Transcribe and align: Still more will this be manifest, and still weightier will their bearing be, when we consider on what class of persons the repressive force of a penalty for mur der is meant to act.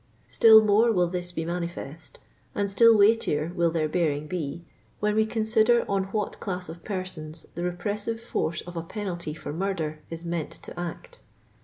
Still 0.27 0.63
more 0.65 0.91
will 0.91 1.05
this 1.07 1.31
be 1.31 1.45
manifest, 1.45 2.17
and 2.55 2.71
still 2.71 2.97
weightier 2.97 3.51
will 3.53 3.69
their 3.69 3.87
bearing 3.87 4.25
be, 4.25 4.65
when 4.99 5.13
we 5.13 5.27
consider 5.27 5.85
on 5.87 6.05
what 6.05 6.39
class 6.39 6.69
of 6.69 6.83
persons 6.83 7.45
the 7.53 7.61
repressive 7.63 8.19
force 8.19 8.61
of 8.61 8.75
a 8.75 8.81
penalty 8.81 9.35
for 9.35 9.53
mur 9.53 9.75
der 9.75 9.99
is 10.09 10.25
meant 10.25 10.49
to 10.49 10.79
act. 10.79 11.21